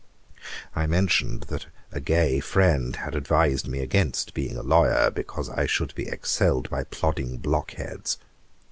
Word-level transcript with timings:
I 0.75 0.87
mentioned 0.87 1.41
that 1.49 1.67
a 1.91 1.99
gay 1.99 2.39
friend 2.39 2.95
had 2.95 3.13
advised 3.13 3.67
me 3.67 3.81
against 3.81 4.33
being 4.33 4.57
a 4.57 4.63
lawyer, 4.63 5.11
because 5.11 5.47
I 5.47 5.67
should 5.67 5.93
be 5.93 6.07
excelled 6.07 6.71
by 6.71 6.85
plodding 6.85 7.37
block 7.37 7.73
heads. 7.75 8.17